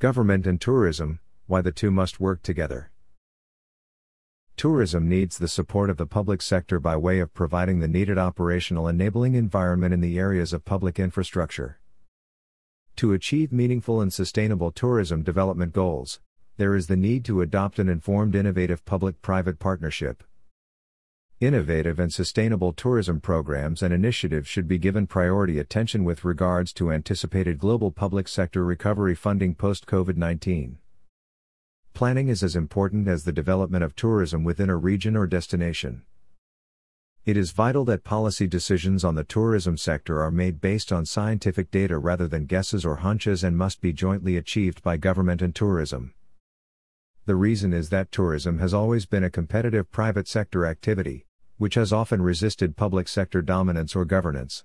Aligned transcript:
Government 0.00 0.46
and 0.46 0.60
tourism, 0.60 1.18
why 1.48 1.60
the 1.60 1.72
two 1.72 1.90
must 1.90 2.20
work 2.20 2.40
together. 2.42 2.92
Tourism 4.56 5.08
needs 5.08 5.38
the 5.38 5.48
support 5.48 5.90
of 5.90 5.96
the 5.96 6.06
public 6.06 6.40
sector 6.40 6.78
by 6.78 6.96
way 6.96 7.18
of 7.18 7.34
providing 7.34 7.80
the 7.80 7.88
needed 7.88 8.16
operational 8.16 8.86
enabling 8.86 9.34
environment 9.34 9.92
in 9.92 10.00
the 10.00 10.16
areas 10.16 10.52
of 10.52 10.64
public 10.64 11.00
infrastructure. 11.00 11.80
To 12.94 13.12
achieve 13.12 13.50
meaningful 13.50 14.00
and 14.00 14.12
sustainable 14.12 14.70
tourism 14.70 15.24
development 15.24 15.72
goals, 15.72 16.20
there 16.58 16.76
is 16.76 16.86
the 16.86 16.96
need 16.96 17.24
to 17.24 17.40
adopt 17.40 17.80
an 17.80 17.88
informed 17.88 18.36
innovative 18.36 18.84
public 18.84 19.20
private 19.20 19.58
partnership. 19.58 20.22
Innovative 21.40 22.00
and 22.00 22.12
sustainable 22.12 22.72
tourism 22.72 23.20
programs 23.20 23.80
and 23.80 23.94
initiatives 23.94 24.48
should 24.48 24.66
be 24.66 24.76
given 24.76 25.06
priority 25.06 25.60
attention 25.60 26.02
with 26.02 26.24
regards 26.24 26.72
to 26.72 26.90
anticipated 26.90 27.60
global 27.60 27.92
public 27.92 28.26
sector 28.26 28.64
recovery 28.64 29.14
funding 29.14 29.54
post 29.54 29.86
COVID 29.86 30.16
19. 30.16 30.78
Planning 31.94 32.28
is 32.28 32.42
as 32.42 32.56
important 32.56 33.06
as 33.06 33.22
the 33.22 33.30
development 33.30 33.84
of 33.84 33.94
tourism 33.94 34.42
within 34.42 34.68
a 34.68 34.74
region 34.74 35.16
or 35.16 35.28
destination. 35.28 36.02
It 37.24 37.36
is 37.36 37.52
vital 37.52 37.84
that 37.84 38.02
policy 38.02 38.48
decisions 38.48 39.04
on 39.04 39.14
the 39.14 39.22
tourism 39.22 39.76
sector 39.76 40.20
are 40.20 40.32
made 40.32 40.60
based 40.60 40.90
on 40.90 41.06
scientific 41.06 41.70
data 41.70 41.98
rather 41.98 42.26
than 42.26 42.46
guesses 42.46 42.84
or 42.84 42.96
hunches 42.96 43.44
and 43.44 43.56
must 43.56 43.80
be 43.80 43.92
jointly 43.92 44.36
achieved 44.36 44.82
by 44.82 44.96
government 44.96 45.40
and 45.40 45.54
tourism. 45.54 46.14
The 47.26 47.36
reason 47.36 47.72
is 47.72 47.90
that 47.90 48.10
tourism 48.10 48.58
has 48.58 48.74
always 48.74 49.06
been 49.06 49.22
a 49.22 49.30
competitive 49.30 49.92
private 49.92 50.26
sector 50.26 50.66
activity, 50.66 51.26
which 51.58 51.74
has 51.74 51.92
often 51.92 52.22
resisted 52.22 52.76
public 52.76 53.06
sector 53.06 53.42
dominance 53.42 53.94
or 53.94 54.04
governance. 54.04 54.64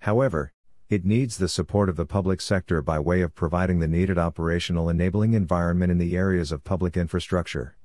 However, 0.00 0.52
it 0.88 1.04
needs 1.04 1.36
the 1.36 1.48
support 1.48 1.88
of 1.88 1.96
the 1.96 2.06
public 2.06 2.40
sector 2.40 2.82
by 2.82 2.98
way 2.98 3.20
of 3.20 3.34
providing 3.34 3.78
the 3.78 3.88
needed 3.88 4.18
operational 4.18 4.88
enabling 4.88 5.34
environment 5.34 5.92
in 5.92 5.98
the 5.98 6.16
areas 6.16 6.52
of 6.52 6.64
public 6.64 6.96
infrastructure. 6.96 7.76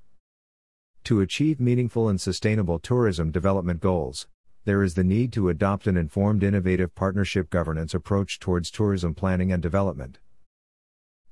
To 1.06 1.20
achieve 1.20 1.60
meaningful 1.60 2.08
and 2.08 2.20
sustainable 2.20 2.80
tourism 2.80 3.30
development 3.30 3.82
goals, 3.82 4.28
there 4.66 4.82
is 4.82 4.94
the 4.94 5.04
need 5.04 5.34
to 5.34 5.50
adopt 5.50 5.86
an 5.86 5.98
informed 5.98 6.44
innovative 6.44 6.96
partnership 6.96 7.50
governance 7.50 7.94
approach 7.94 8.40
towards 8.40 8.72
tourism 8.72 9.14
planning 9.14 9.52
and 9.52 9.62
development. 9.62 10.20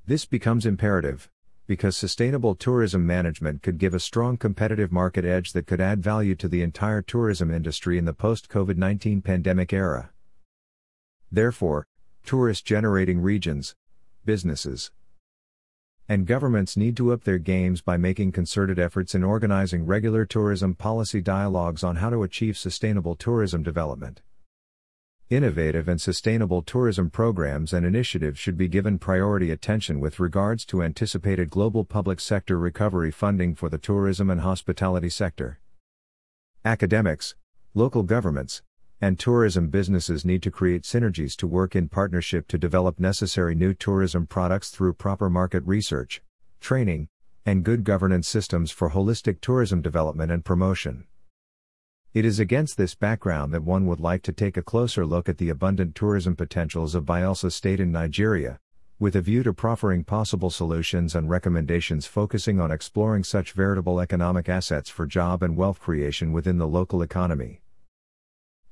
This 0.06 0.26
becomes 0.26 0.66
imperative 0.66 1.30
because 1.72 1.96
sustainable 1.96 2.54
tourism 2.54 3.08
management 3.08 3.64
could 3.64 3.78
give 3.78 3.94
a 3.94 4.00
strong 4.02 4.36
competitive 4.36 4.92
market 4.92 5.24
edge 5.24 5.54
that 5.54 5.66
could 5.66 5.80
add 5.80 6.04
value 6.04 6.36
to 6.36 6.50
the 6.50 6.62
entire 6.62 7.02
tourism 7.02 7.50
industry 7.50 7.98
in 7.98 8.04
the 8.04 8.12
post 8.12 8.50
COVID 8.50 8.76
19 8.76 9.22
pandemic 9.22 9.72
era. 9.72 10.10
Therefore, 11.32 11.88
tourist 12.26 12.66
generating 12.66 13.22
regions, 13.22 13.74
businesses, 14.26 14.92
and 16.10 16.28
governments 16.28 16.76
need 16.76 16.98
to 16.98 17.14
up 17.14 17.24
their 17.24 17.38
games 17.38 17.80
by 17.80 17.96
making 17.96 18.34
concerted 18.34 18.78
efforts 18.78 19.16
in 19.16 19.24
organizing 19.24 19.86
regular 19.86 20.26
tourism 20.26 20.76
policy 20.76 21.22
dialogues 21.22 21.86
on 21.86 21.96
how 21.96 22.10
to 22.10 22.24
achieve 22.24 22.58
sustainable 22.58 23.16
tourism 23.16 23.64
development. 23.64 24.22
Innovative 25.32 25.88
and 25.88 26.02
sustainable 26.02 26.62
tourism 26.62 27.10
programs 27.10 27.72
and 27.72 27.86
initiatives 27.86 28.38
should 28.38 28.58
be 28.58 28.68
given 28.68 29.00
priority 29.00 29.50
attention 29.50 30.02
with 30.02 30.20
regards 30.20 30.66
to 30.66 30.84
anticipated 30.84 31.50
global 31.50 31.86
public 31.86 32.20
sector 32.20 32.60
recovery 32.60 33.12
funding 33.12 33.56
for 33.56 33.70
the 33.70 33.78
tourism 33.78 34.30
and 34.30 34.42
hospitality 34.42 35.08
sector. 35.08 35.62
Academics, 36.66 37.36
local 37.74 38.04
governments, 38.04 38.62
and 39.00 39.18
tourism 39.18 39.70
businesses 39.70 40.26
need 40.26 40.44
to 40.44 40.52
create 40.52 40.84
synergies 40.84 41.38
to 41.38 41.48
work 41.48 41.78
in 41.78 41.88
partnership 41.88 42.46
to 42.50 42.58
develop 42.58 43.00
necessary 43.00 43.56
new 43.56 43.74
tourism 43.74 44.28
products 44.28 44.70
through 44.70 44.92
proper 44.92 45.30
market 45.30 45.64
research, 45.66 46.22
training, 46.60 47.08
and 47.46 47.64
good 47.64 47.86
governance 47.86 48.28
systems 48.28 48.70
for 48.70 48.90
holistic 48.90 49.40
tourism 49.40 49.82
development 49.82 50.30
and 50.30 50.44
promotion. 50.44 51.06
It 52.14 52.26
is 52.26 52.42
against 52.42 52.76
this 52.76 52.94
background 52.94 53.54
that 53.54 53.64
one 53.64 53.86
would 53.86 54.02
like 54.02 54.22
to 54.24 54.34
take 54.34 54.58
a 54.58 54.62
closer 54.62 55.06
look 55.06 55.30
at 55.30 55.38
the 55.38 55.48
abundant 55.48 55.96
tourism 55.96 56.36
potentials 56.36 56.94
of 56.94 57.06
Bayelsa 57.06 57.50
State 57.50 57.80
in 57.80 57.90
Nigeria, 57.90 58.60
with 59.00 59.16
a 59.16 59.22
view 59.22 59.44
to 59.44 59.54
proffering 59.54 60.04
possible 60.04 60.50
solutions 60.50 61.16
and 61.16 61.30
recommendations 61.30 62.06
focusing 62.06 62.60
on 62.60 62.70
exploring 62.70 63.24
such 63.24 63.54
veritable 63.54 64.02
economic 64.02 64.50
assets 64.50 64.90
for 64.90 65.06
job 65.06 65.42
and 65.42 65.56
wealth 65.56 65.80
creation 65.80 66.34
within 66.34 66.58
the 66.58 66.68
local 66.68 67.02
economy. 67.02 67.62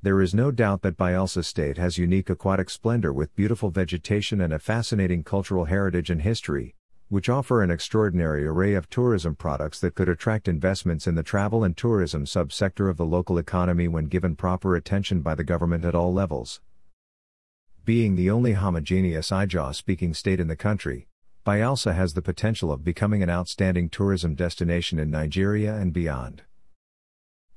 There 0.01 0.19
is 0.19 0.33
no 0.33 0.51
doubt 0.51 0.81
that 0.81 0.97
Bayelsa 0.97 1.45
State 1.45 1.77
has 1.77 1.97
unique 1.97 2.29
aquatic 2.29 2.69
splendor 2.69 3.13
with 3.13 3.33
beautiful 3.37 3.69
vegetation 3.69 4.41
and 4.41 4.51
a 4.51 4.59
fascinating 4.59 5.23
cultural 5.23 5.63
heritage 5.63 6.09
and 6.09 6.23
history, 6.23 6.75
which 7.09 7.27
offer 7.27 7.63
an 7.63 7.71
extraordinary 7.71 8.45
array 8.45 8.75
of 8.75 8.89
tourism 8.89 9.35
products 9.35 9.79
that 9.79 9.95
could 9.95 10.07
attract 10.07 10.47
investments 10.47 11.07
in 11.07 11.15
the 11.15 11.23
travel 11.23 11.63
and 11.63 11.75
tourism 11.75 12.23
subsector 12.23 12.89
of 12.89 12.97
the 12.97 13.05
local 13.05 13.39
economy 13.39 13.87
when 13.87 14.05
given 14.05 14.35
proper 14.35 14.75
attention 14.75 15.21
by 15.21 15.33
the 15.33 15.43
government 15.43 15.83
at 15.83 15.95
all 15.95 16.13
levels. 16.13 16.61
Being 17.83 18.15
the 18.15 18.29
only 18.29 18.53
homogeneous 18.53 19.31
Ijaw 19.31 19.73
speaking 19.73 20.13
state 20.13 20.39
in 20.39 20.47
the 20.47 20.55
country, 20.55 21.07
Bayelsa 21.43 21.95
has 21.95 22.13
the 22.13 22.21
potential 22.21 22.71
of 22.71 22.83
becoming 22.83 23.23
an 23.23 23.29
outstanding 23.29 23.89
tourism 23.89 24.35
destination 24.35 24.99
in 24.99 25.09
Nigeria 25.09 25.75
and 25.75 25.91
beyond. 25.91 26.43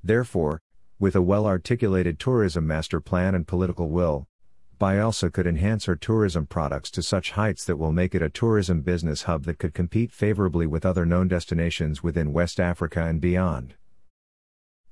Therefore, 0.03 0.63
with 0.99 1.15
a 1.15 1.21
well 1.21 1.47
articulated 1.47 2.19
tourism 2.19 2.67
master 2.67 3.01
plan 3.01 3.35
and 3.35 3.47
political 3.47 3.91
will, 3.91 4.27
Bayelsa 4.83 5.33
could 5.33 5.47
enhance 5.47 5.85
her 5.85 5.95
tourism 5.95 6.45
products 6.45 6.91
to 6.91 7.05
such 7.05 7.31
heights 7.31 7.65
that 7.67 7.77
will 7.77 7.93
make 7.93 8.17
it 8.17 8.21
a 8.21 8.29
tourism 8.29 8.81
business 8.81 9.23
hub 9.23 9.45
that 9.45 9.61
could 9.61 9.75
compete 9.75 10.11
favorably 10.11 10.67
with 10.67 10.85
other 10.85 11.07
known 11.07 11.29
destinations 11.29 12.03
within 12.03 12.33
West 12.33 12.59
Africa 12.59 13.05
and 13.05 13.21
beyond. 13.21 13.75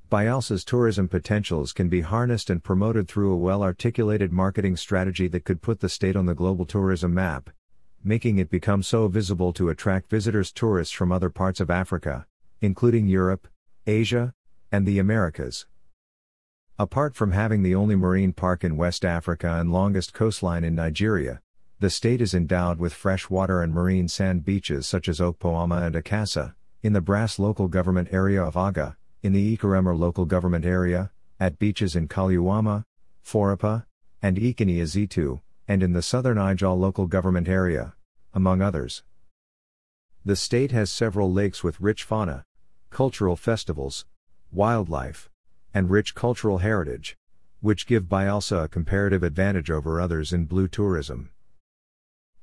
Bayelsa's 0.09 0.65
tourism 0.65 1.09
potentials 1.09 1.73
can 1.73 1.89
be 1.89 2.03
harnessed 2.03 2.51
and 2.51 2.63
promoted 2.63 3.09
through 3.09 3.33
a 3.33 3.37
well 3.37 3.65
articulated 3.65 4.31
marketing 4.31 4.77
strategy 4.77 5.27
that 5.27 5.43
could 5.43 5.61
put 5.61 5.81
the 5.81 5.89
state 5.89 6.15
on 6.15 6.27
the 6.27 6.37
global 6.37 6.67
tourism 6.67 7.13
map, 7.13 7.51
making 8.05 8.39
it 8.39 8.49
become 8.49 8.85
so 8.85 9.09
visible 9.09 9.53
to 9.53 9.71
attract 9.71 10.09
visitors 10.09 10.53
tourists 10.53 10.95
from 10.95 11.11
other 11.11 11.31
parts 11.31 11.59
of 11.59 11.69
Africa, 11.69 12.27
including 12.61 13.09
Europe, 13.09 13.49
Asia, 13.89 14.35
and 14.71 14.87
the 14.87 15.01
Americas. 15.01 15.67
Apart 16.81 17.15
from 17.15 17.33
having 17.33 17.63
the 17.63 17.75
only 17.75 17.95
marine 17.95 18.33
park 18.33 18.65
in 18.65 18.79
West 18.79 19.05
Africa 19.05 19.59
and 19.61 19.71
longest 19.71 20.15
coastline 20.15 20.65
in 20.65 20.75
Nigeria, 20.75 21.43
the 21.79 21.91
state 21.91 22.23
is 22.23 22.33
endowed 22.33 22.79
with 22.79 22.95
freshwater 22.95 23.63
and 23.63 23.75
marine 23.75 24.09
sand 24.09 24.47
beaches 24.47 24.87
such 24.87 25.07
as 25.07 25.21
Okpoama 25.21 25.83
and 25.83 25.95
Akassa, 25.95 26.55
in 26.83 26.95
the 26.95 27.03
Brass 27.03 27.39
local 27.39 27.69
government 27.69 28.09
area 28.13 28.43
of 28.43 28.57
Aga, 28.57 28.97
in 29.23 29.35
the 29.35 29.55
Ekeremor 29.55 29.95
local 29.95 30.25
government 30.25 30.65
area, 30.65 31.11
at 31.39 31.59
beaches 31.59 31.95
in 31.95 32.09
Koluama, 32.09 32.87
Forupa, 33.23 33.85
and 34.23 34.39
Ikini 34.39 34.79
Azitu, 34.79 35.43
and 35.69 35.83
in 35.83 35.93
the 35.93 36.01
southern 36.01 36.39
Ijaw 36.39 36.79
local 36.79 37.07
government 37.07 37.47
area, 37.47 37.93
among 38.33 38.63
others. 38.63 39.03
The 40.25 40.35
state 40.35 40.73
has 40.73 40.91
several 40.91 41.31
lakes 41.31 41.63
with 41.63 41.79
rich 41.79 42.05
fauna, 42.05 42.47
cultural 42.89 43.37
festivals, 43.37 44.07
wildlife, 44.51 45.30
and 45.73 45.91
rich 45.91 46.15
cultural 46.15 46.59
heritage, 46.59 47.17
which 47.61 47.87
give 47.87 48.05
Bayelsa 48.05 48.65
a 48.65 48.69
comparative 48.69 49.23
advantage 49.23 49.71
over 49.71 50.01
others 50.01 50.33
in 50.33 50.47
blue 50.47 50.69
tourism. 50.69 51.31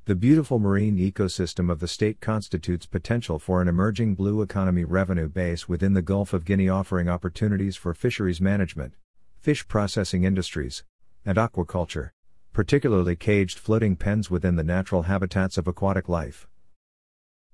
The 0.05 0.15
beautiful 0.15 0.57
marine 0.57 0.97
ecosystem 0.97 1.69
of 1.69 1.79
the 1.81 1.87
state 1.87 2.21
constitutes 2.21 2.85
potential 2.85 3.39
for 3.39 3.61
an 3.61 3.67
emerging 3.67 4.15
blue 4.15 4.41
economy 4.41 4.85
revenue 4.85 5.27
base 5.27 5.67
within 5.67 5.93
the 5.93 6.01
Gulf 6.01 6.31
of 6.31 6.45
Guinea, 6.45 6.69
offering 6.69 7.09
opportunities 7.09 7.75
for 7.75 7.93
fisheries 7.93 8.39
management, 8.39 8.93
fish 9.41 9.67
processing 9.67 10.23
industries, 10.23 10.85
and 11.25 11.37
aquaculture, 11.37 12.11
particularly 12.53 13.17
caged 13.17 13.59
floating 13.59 13.97
pens 13.97 14.31
within 14.31 14.55
the 14.55 14.63
natural 14.63 15.03
habitats 15.03 15.57
of 15.57 15.67
aquatic 15.67 16.07
life. 16.07 16.47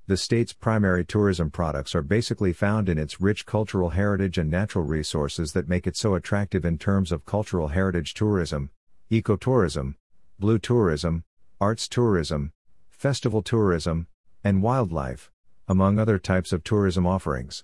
The 0.06 0.18
state's 0.18 0.52
primary 0.52 1.06
tourism 1.06 1.50
products 1.50 1.96
are 1.96 2.02
basically 2.02 2.52
found 2.52 2.90
in 2.90 2.98
its 2.98 3.22
rich 3.22 3.46
cultural 3.46 3.92
heritage 3.92 4.38
and 4.38 4.52
natural 4.52 4.84
resources 4.84 5.54
that 5.54 5.70
make 5.70 5.88
it 5.88 5.96
so 5.96 6.14
attractive 6.14 6.66
in 6.66 6.78
terms 6.78 7.14
of 7.14 7.26
cultural 7.26 7.70
heritage 7.70 8.14
tourism, 8.14 8.70
ecotourism, 9.10 9.96
blue 10.38 10.60
tourism, 10.60 11.24
arts 11.62 11.88
tourism, 11.88 12.52
festival 12.90 13.42
tourism, 13.42 14.08
and 14.44 14.62
wildlife, 14.62 15.32
among 15.70 15.98
other 15.98 16.20
types 16.20 16.52
of 16.52 16.66
tourism 16.66 17.08
offerings. 17.08 17.64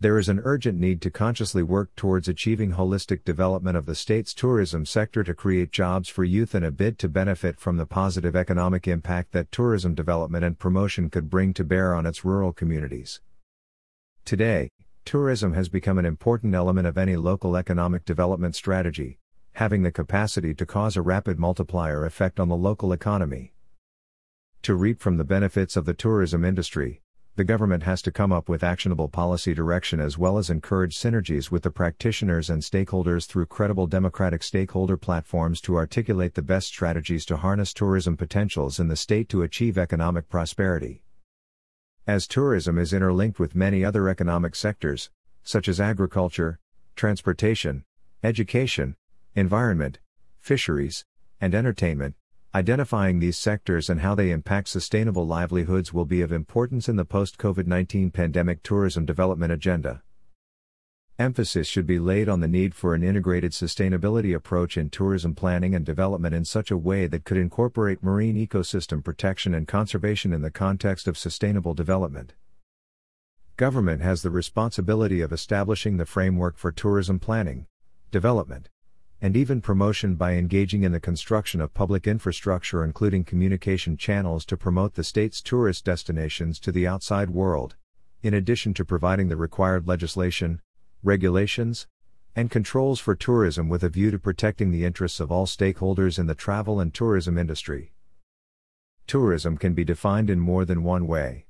There 0.00 0.18
is 0.18 0.28
an 0.28 0.40
urgent 0.44 0.78
need 0.78 1.02
to 1.02 1.10
consciously 1.10 1.64
work 1.64 1.92
towards 1.96 2.28
achieving 2.28 2.72
holistic 2.72 3.24
development 3.24 3.76
of 3.76 3.84
the 3.84 3.96
state's 3.96 4.32
tourism 4.32 4.86
sector 4.86 5.24
to 5.24 5.34
create 5.34 5.72
jobs 5.72 6.08
for 6.08 6.22
youth 6.22 6.54
in 6.54 6.62
a 6.62 6.70
bid 6.70 7.00
to 7.00 7.08
benefit 7.08 7.58
from 7.58 7.78
the 7.78 7.86
positive 7.86 8.36
economic 8.36 8.86
impact 8.86 9.32
that 9.32 9.50
tourism 9.50 9.96
development 9.96 10.44
and 10.44 10.56
promotion 10.56 11.10
could 11.10 11.28
bring 11.28 11.52
to 11.54 11.64
bear 11.64 11.96
on 11.96 12.06
its 12.06 12.24
rural 12.24 12.52
communities. 12.52 13.20
Today, 14.24 14.70
tourism 15.04 15.54
has 15.54 15.68
become 15.68 15.98
an 15.98 16.06
important 16.06 16.54
element 16.54 16.86
of 16.86 16.96
any 16.96 17.16
local 17.16 17.56
economic 17.56 18.04
development 18.04 18.54
strategy, 18.54 19.18
having 19.54 19.82
the 19.82 19.90
capacity 19.90 20.54
to 20.54 20.64
cause 20.64 20.96
a 20.96 21.02
rapid 21.02 21.40
multiplier 21.40 22.04
effect 22.04 22.38
on 22.38 22.48
the 22.48 22.54
local 22.54 22.92
economy. 22.92 23.52
To 24.62 24.76
reap 24.76 25.00
from 25.00 25.16
the 25.16 25.24
benefits 25.24 25.76
of 25.76 25.86
the 25.86 25.94
tourism 25.94 26.44
industry, 26.44 27.02
the 27.38 27.44
government 27.44 27.84
has 27.84 28.02
to 28.02 28.10
come 28.10 28.32
up 28.32 28.48
with 28.48 28.64
actionable 28.64 29.06
policy 29.06 29.54
direction 29.54 30.00
as 30.00 30.18
well 30.18 30.38
as 30.38 30.50
encourage 30.50 30.98
synergies 30.98 31.52
with 31.52 31.62
the 31.62 31.70
practitioners 31.70 32.50
and 32.50 32.60
stakeholders 32.60 33.26
through 33.26 33.46
credible 33.46 33.86
democratic 33.86 34.42
stakeholder 34.42 34.96
platforms 34.96 35.60
to 35.60 35.76
articulate 35.76 36.34
the 36.34 36.42
best 36.42 36.66
strategies 36.66 37.24
to 37.24 37.36
harness 37.36 37.72
tourism 37.72 38.16
potentials 38.16 38.80
in 38.80 38.88
the 38.88 38.96
state 38.96 39.28
to 39.28 39.42
achieve 39.42 39.78
economic 39.78 40.28
prosperity. 40.28 41.04
As 42.08 42.26
tourism 42.26 42.76
is 42.76 42.92
interlinked 42.92 43.38
with 43.38 43.54
many 43.54 43.84
other 43.84 44.08
economic 44.08 44.56
sectors, 44.56 45.08
such 45.44 45.68
as 45.68 45.80
agriculture, 45.80 46.58
transportation, 46.96 47.84
education, 48.24 48.96
environment, 49.36 50.00
fisheries, 50.40 51.04
and 51.40 51.54
entertainment, 51.54 52.16
Identifying 52.54 53.18
these 53.18 53.36
sectors 53.36 53.90
and 53.90 54.00
how 54.00 54.14
they 54.14 54.30
impact 54.30 54.68
sustainable 54.68 55.26
livelihoods 55.26 55.92
will 55.92 56.06
be 56.06 56.22
of 56.22 56.32
importance 56.32 56.88
in 56.88 56.96
the 56.96 57.04
post 57.04 57.36
COVID 57.36 57.66
19 57.66 58.10
pandemic 58.10 58.62
tourism 58.62 59.04
development 59.04 59.52
agenda. 59.52 60.02
Emphasis 61.18 61.66
should 61.66 61.86
be 61.86 61.98
laid 61.98 62.26
on 62.26 62.40
the 62.40 62.48
need 62.48 62.74
for 62.74 62.94
an 62.94 63.02
integrated 63.02 63.52
sustainability 63.52 64.34
approach 64.34 64.78
in 64.78 64.88
tourism 64.88 65.34
planning 65.34 65.74
and 65.74 65.84
development 65.84 66.34
in 66.34 66.44
such 66.44 66.70
a 66.70 66.76
way 66.78 67.06
that 67.06 67.24
could 67.24 67.36
incorporate 67.36 68.02
marine 68.02 68.36
ecosystem 68.36 69.04
protection 69.04 69.52
and 69.52 69.68
conservation 69.68 70.32
in 70.32 70.40
the 70.40 70.50
context 70.50 71.06
of 71.06 71.18
sustainable 71.18 71.74
development. 71.74 72.32
Government 73.58 74.00
has 74.00 74.22
the 74.22 74.30
responsibility 74.30 75.20
of 75.20 75.32
establishing 75.32 75.98
the 75.98 76.06
framework 76.06 76.56
for 76.56 76.72
tourism 76.72 77.18
planning, 77.18 77.66
development, 78.10 78.70
and 79.20 79.36
even 79.36 79.60
promotion 79.60 80.14
by 80.14 80.34
engaging 80.34 80.84
in 80.84 80.92
the 80.92 81.00
construction 81.00 81.60
of 81.60 81.74
public 81.74 82.06
infrastructure, 82.06 82.84
including 82.84 83.24
communication 83.24 83.96
channels 83.96 84.44
to 84.44 84.56
promote 84.56 84.94
the 84.94 85.02
state's 85.02 85.42
tourist 85.42 85.84
destinations 85.84 86.60
to 86.60 86.70
the 86.70 86.86
outside 86.86 87.30
world, 87.30 87.74
in 88.22 88.32
addition 88.34 88.72
to 88.72 88.84
providing 88.84 89.28
the 89.28 89.36
required 89.36 89.88
legislation, 89.88 90.60
regulations, 91.02 91.86
and 92.36 92.50
controls 92.50 93.00
for 93.00 93.16
tourism 93.16 93.68
with 93.68 93.82
a 93.82 93.88
view 93.88 94.12
to 94.12 94.18
protecting 94.18 94.70
the 94.70 94.84
interests 94.84 95.18
of 95.18 95.32
all 95.32 95.46
stakeholders 95.46 96.18
in 96.18 96.26
the 96.26 96.34
travel 96.34 96.78
and 96.78 96.94
tourism 96.94 97.36
industry. 97.36 97.92
Tourism 99.08 99.56
can 99.56 99.74
be 99.74 99.84
defined 99.84 100.30
in 100.30 100.38
more 100.38 100.64
than 100.64 100.84
one 100.84 101.08
way. 101.08 101.46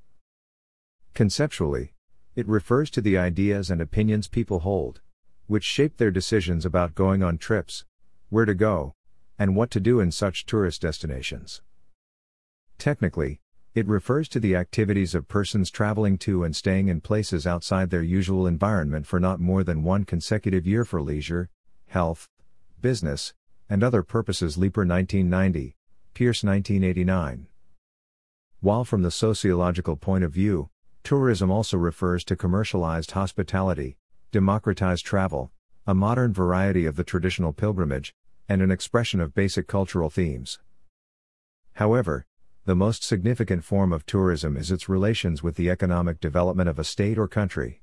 Conceptually, 1.12 1.92
it 2.34 2.48
refers 2.48 2.88
to 2.88 3.02
the 3.02 3.18
ideas 3.18 3.70
and 3.70 3.80
opinions 3.82 4.28
people 4.28 4.60
hold 4.60 5.02
which 5.48 5.64
shape 5.64 5.96
their 5.96 6.12
decisions 6.12 6.64
about 6.64 6.94
going 6.94 7.22
on 7.22 7.36
trips, 7.36 7.84
where 8.28 8.44
to 8.44 8.54
go, 8.54 8.94
and 9.38 9.56
what 9.56 9.70
to 9.70 9.80
do 9.80 9.98
in 9.98 10.12
such 10.12 10.46
tourist 10.46 10.82
destinations. 10.82 11.62
Technically, 12.78 13.40
it 13.74 13.86
refers 13.86 14.28
to 14.28 14.40
the 14.40 14.54
activities 14.54 15.14
of 15.14 15.28
persons 15.28 15.70
traveling 15.70 16.18
to 16.18 16.44
and 16.44 16.54
staying 16.54 16.88
in 16.88 17.00
places 17.00 17.46
outside 17.46 17.90
their 17.90 18.02
usual 18.02 18.46
environment 18.46 19.06
for 19.06 19.18
not 19.18 19.40
more 19.40 19.64
than 19.64 19.82
one 19.82 20.04
consecutive 20.04 20.66
year 20.66 20.84
for 20.84 21.00
leisure, 21.00 21.48
health, 21.86 22.28
business, 22.80 23.34
and 23.68 23.82
other 23.82 24.02
purposes. 24.02 24.56
Leiper 24.56 24.86
1990, 24.86 25.76
Pearce 26.14 26.42
1989. 26.42 27.46
While 28.60 28.84
from 28.84 29.02
the 29.02 29.10
sociological 29.10 29.96
point 29.96 30.24
of 30.24 30.32
view, 30.32 30.70
tourism 31.04 31.50
also 31.50 31.76
refers 31.76 32.24
to 32.24 32.36
commercialized 32.36 33.12
hospitality, 33.12 33.96
democratized 34.30 35.06
travel, 35.06 35.50
a 35.86 35.94
modern 35.94 36.32
variety 36.32 36.84
of 36.84 36.96
the 36.96 37.04
traditional 37.04 37.52
pilgrimage, 37.52 38.14
and 38.48 38.60
an 38.60 38.70
expression 38.70 39.20
of 39.20 39.34
basic 39.34 39.66
cultural 39.66 40.10
themes. 40.10 40.58
However, 41.75 42.26
the 42.66 42.75
most 42.75 43.02
significant 43.02 43.64
form 43.64 43.92
of 43.92 44.04
tourism 44.04 44.56
is 44.56 44.70
its 44.70 44.88
relations 44.88 45.42
with 45.42 45.56
the 45.56 45.70
economic 45.70 46.20
development 46.20 46.69
of 46.69 46.78
a 46.78 46.84
state 46.84 47.19
or 47.19 47.26
country. 47.26 47.80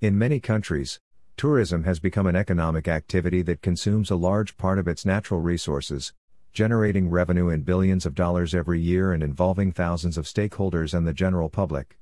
In 0.00 0.16
many 0.16 0.40
countries, 0.40 1.00
tourism 1.36 1.84
has 1.84 2.00
become 2.00 2.26
an 2.26 2.36
economic 2.36 2.88
activity 2.88 3.42
that 3.42 3.60
consumes 3.60 4.10
a 4.10 4.16
large 4.16 4.56
part 4.56 4.78
of 4.78 4.88
its 4.88 5.04
natural 5.04 5.40
resources, 5.40 6.14
generating 6.54 7.10
revenue 7.10 7.50
in 7.50 7.60
billions 7.60 8.06
of 8.06 8.14
dollars 8.14 8.54
every 8.54 8.80
year 8.80 9.12
and 9.12 9.22
involving 9.22 9.70
thousands 9.70 10.16
of 10.16 10.24
stakeholders 10.24 10.94
and 10.94 11.06
the 11.06 11.12
general 11.12 11.50
public. 11.50 11.98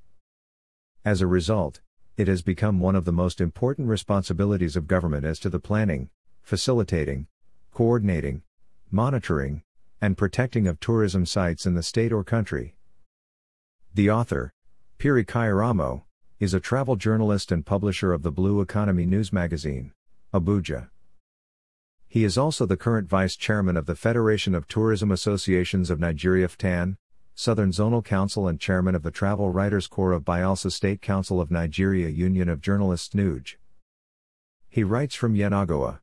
As 1.04 1.20
a 1.20 1.26
result, 1.26 1.81
it 2.16 2.28
has 2.28 2.43
become 2.43 2.78
one 2.78 2.94
of 2.94 3.05
the 3.05 3.12
most 3.12 3.40
important 3.40 3.88
responsibilities 3.88 4.76
of 4.76 4.87
government 4.87 5.25
as 5.25 5.38
to 5.40 5.49
the 5.50 5.58
planning, 5.58 6.11
facilitating, 6.43 7.26
coordinating, 7.72 8.43
monitoring, 8.90 9.62
and 10.00 10.16
protecting 10.16 10.69
of 10.69 10.78
tourism 10.78 11.26
sites 11.26 11.66
in 11.66 11.75
the 11.75 11.82
state 11.82 12.12
or 12.12 12.22
country. 12.22 12.76
The 13.94 14.11
author, 14.11 14.52
Piri 14.99 15.25
Kairamo, 15.25 16.02
is 16.38 16.55
a 16.55 16.61
travel 16.61 16.96
journalist 16.96 17.50
and 17.50 17.66
publisher 17.66 18.12
of 18.12 18.22
the 18.22 18.31
Blue 18.31 18.60
Economy 18.60 19.06
News 19.06 19.32
magazine, 19.32 19.93
Abuja. 20.32 20.88
He 22.06 22.22
is 22.22 22.38
also 22.38 22.64
the 22.64 22.76
current 22.76 23.08
vice 23.08 23.34
chairman 23.34 23.76
of 23.76 23.87
the 23.87 23.96
Federation 23.96 24.55
of 24.55 24.69
Tourism 24.69 25.10
Associations 25.10 25.90
of 25.90 25.99
Nigeria 25.99 26.46
FTAN, 26.46 26.96
Southern 27.36 27.72
Zonal 27.72 28.04
Council 28.04 28.46
and 28.46 28.60
Chairman 28.60 28.94
of 28.94 29.02
the 29.02 29.10
Travel 29.10 29.50
Writers 29.50 29.88
Corps 29.88 30.12
of 30.12 30.25
Bayelsa 30.25 30.70
State 30.70 31.02
Council 31.02 31.40
of 31.40 31.50
Nigeria 31.50 32.08
Union 32.08 32.48
of 32.48 32.60
Journalists 32.60 33.12
NUJ. 33.12 33.56
He 34.69 34.84
writes 34.84 35.16
from 35.16 35.34
Yenagoa, 35.34 35.98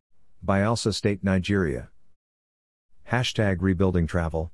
Bayelsa 0.46 0.94
State, 0.94 1.24
Nigeria. 1.24 1.90
Hashtag 3.10 3.58
Rebuilding 3.62 4.08
Travel. 4.08 4.52